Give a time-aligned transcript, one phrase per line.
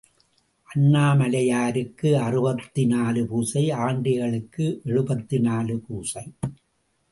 [0.69, 6.23] அண்ணாமலையாருக்கு அறுபத்து நாலு பூசை ஆண்டிகளுக்கு எழுபத்து நாலு பூசை.